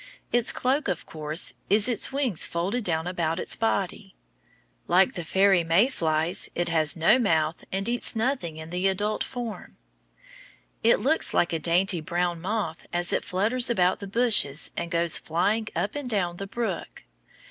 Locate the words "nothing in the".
8.15-8.87